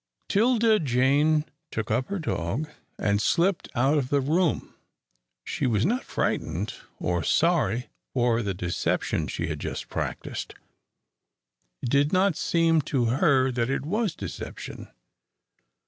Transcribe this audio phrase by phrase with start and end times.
[0.29, 2.67] 'Tilda Jane took up her dog,
[2.97, 4.73] and slipped out of the room.
[5.43, 10.55] She was not frightened or sorry for the deception she had just practised.
[11.83, 14.87] It did not seem to her that it was deception.